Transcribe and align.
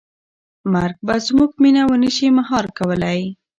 مرګ 0.73 0.97
به 1.05 1.15
زموږ 1.27 1.51
مینه 1.61 1.83
ونه 1.87 2.09
شي 2.15 2.27
مهار 2.37 2.65
کولی. 2.77 3.19